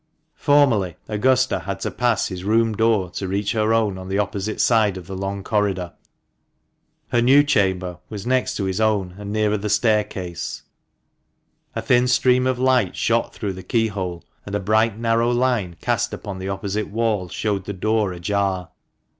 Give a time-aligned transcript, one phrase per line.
[0.37, 4.59] Formerly, Augusta had to pass his room door to reach her own, on the opposite
[4.59, 5.93] side of the long corridor.
[7.09, 10.63] Her new chamber was next to his own, and nearer to the staircase.
[11.75, 15.75] A thin stream of light shot through the key hole, and a bright narrow line
[15.81, 18.69] cast upon the opposite wall showed the door ajar.